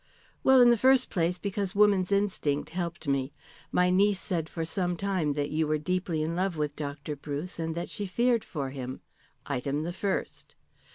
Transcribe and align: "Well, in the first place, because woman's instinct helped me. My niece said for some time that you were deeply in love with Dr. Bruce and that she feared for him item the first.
"Well, 0.43 0.61
in 0.61 0.71
the 0.71 0.79
first 0.81 1.11
place, 1.11 1.37
because 1.37 1.75
woman's 1.75 2.11
instinct 2.11 2.71
helped 2.71 3.07
me. 3.07 3.33
My 3.71 3.91
niece 3.91 4.19
said 4.19 4.49
for 4.49 4.65
some 4.65 4.97
time 4.97 5.33
that 5.33 5.51
you 5.51 5.67
were 5.67 5.77
deeply 5.77 6.23
in 6.23 6.35
love 6.35 6.57
with 6.57 6.75
Dr. 6.75 7.15
Bruce 7.15 7.59
and 7.59 7.75
that 7.75 7.91
she 7.91 8.07
feared 8.07 8.43
for 8.43 8.71
him 8.71 9.01
item 9.45 9.83
the 9.83 9.93
first. 9.93 10.55